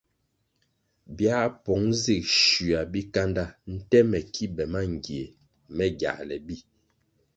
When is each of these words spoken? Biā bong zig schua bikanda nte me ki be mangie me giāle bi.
Biā 1.17 1.41
bong 1.63 1.85
zig 2.01 2.25
schua 2.37 2.81
bikanda 2.91 3.45
nte 3.73 3.99
me 4.11 4.19
ki 4.33 4.45
be 4.55 4.63
mangie 4.73 5.23
me 5.75 5.85
giāle 5.99 6.37
bi. 6.45 6.57